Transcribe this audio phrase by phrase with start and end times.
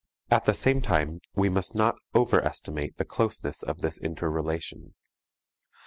[0.31, 4.95] At the same time we must not overestimate the closeness of this interrelation.